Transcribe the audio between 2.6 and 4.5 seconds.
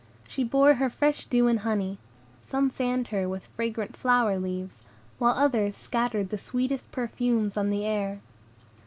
fanned her with fragrant flower